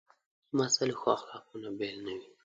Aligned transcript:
لمسی 0.53 0.83
له 0.89 0.95
ښو 0.99 1.07
اخلاقو 1.17 1.55
نه 1.63 1.69
بېل 1.77 1.97
نه 2.05 2.11
وي. 2.17 2.27